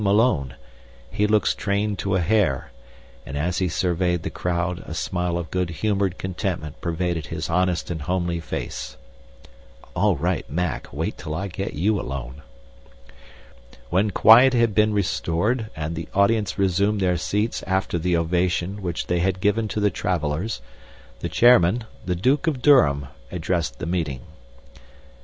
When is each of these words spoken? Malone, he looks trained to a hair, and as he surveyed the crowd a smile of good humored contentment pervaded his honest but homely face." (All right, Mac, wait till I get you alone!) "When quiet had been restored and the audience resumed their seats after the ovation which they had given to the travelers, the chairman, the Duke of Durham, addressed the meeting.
Malone, 0.03 0.55
he 1.11 1.27
looks 1.27 1.53
trained 1.53 1.99
to 1.99 2.15
a 2.15 2.19
hair, 2.21 2.71
and 3.23 3.37
as 3.37 3.59
he 3.59 3.69
surveyed 3.69 4.23
the 4.23 4.31
crowd 4.31 4.81
a 4.87 4.95
smile 4.95 5.37
of 5.37 5.51
good 5.51 5.69
humored 5.69 6.17
contentment 6.17 6.81
pervaded 6.81 7.27
his 7.27 7.51
honest 7.51 7.87
but 7.89 8.01
homely 8.01 8.39
face." 8.39 8.97
(All 9.95 10.15
right, 10.15 10.49
Mac, 10.49 10.91
wait 10.91 11.19
till 11.19 11.35
I 11.35 11.47
get 11.49 11.73
you 11.73 11.99
alone!) 12.01 12.41
"When 13.91 14.09
quiet 14.09 14.55
had 14.55 14.73
been 14.73 14.91
restored 14.91 15.69
and 15.75 15.95
the 15.95 16.09
audience 16.15 16.57
resumed 16.57 16.99
their 16.99 17.15
seats 17.15 17.61
after 17.67 17.99
the 17.99 18.17
ovation 18.17 18.81
which 18.81 19.05
they 19.05 19.19
had 19.19 19.39
given 19.39 19.67
to 19.67 19.79
the 19.79 19.91
travelers, 19.91 20.61
the 21.19 21.29
chairman, 21.29 21.83
the 22.03 22.15
Duke 22.15 22.47
of 22.47 22.63
Durham, 22.63 23.05
addressed 23.31 23.77
the 23.77 23.85
meeting. 23.85 24.21